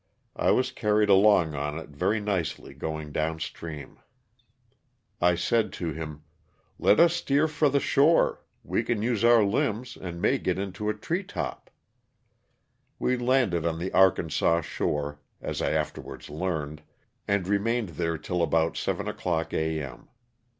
I 0.35 0.49
was 0.49 0.71
carried 0.71 1.09
along 1.09 1.53
on 1.53 1.77
it 1.77 1.89
very 1.89 2.19
njcely 2.19 2.75
going 2.75 3.11
down 3.11 3.39
stream 3.39 3.99
I 5.21 5.35
said 5.35 5.71
to 5.73 5.89
160 5.89 6.23
LOSS 6.23 6.23
OF 6.23 6.23
THE 6.23 6.23
SULTANA. 6.23 6.79
him, 6.79 6.79
*'Let 6.79 6.99
us 6.99 7.13
steer 7.15 7.47
for 7.47 7.69
the 7.69 7.79
shore, 7.79 8.41
we 8.63 8.81
can 8.81 9.03
use 9.03 9.23
our 9.23 9.43
limbs 9.43 9.95
and 9.95 10.19
may 10.19 10.39
get 10.39 10.57
into 10.57 10.89
a 10.89 10.95
tree 10.95 11.23
top/' 11.23 11.69
We 12.97 13.15
landed 13.15 13.63
on 13.63 13.77
the 13.77 13.91
Arkansas 13.93 14.61
shore, 14.61 15.19
as 15.39 15.61
I 15.61 15.69
afterwards 15.69 16.31
learned, 16.31 16.81
and 17.27 17.47
remained 17.47 17.89
there 17.89 18.17
till 18.17 18.41
about 18.41 18.77
seven 18.77 19.07
o'clock 19.07 19.53
A. 19.53 19.83
m. 19.83 20.09